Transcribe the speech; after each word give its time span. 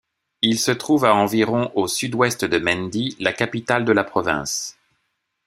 Il 0.41 0.57
se 0.59 0.71
trouve 0.71 1.05
à 1.05 1.13
environ 1.13 1.71
au 1.75 1.87
sud-ouest 1.87 2.43
de 2.43 2.57
Mendi, 2.57 3.15
la 3.19 3.33
capitale 3.33 3.85
de 3.85 3.91
la 3.91 4.03
province. 4.03 4.75